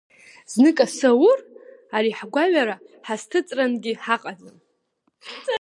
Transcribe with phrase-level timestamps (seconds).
[0.51, 1.39] Знык асы аур,
[1.95, 2.75] ари ҳгәаҩара
[3.07, 4.57] ҳазҭыҵрангьы ҳаҟаӡам.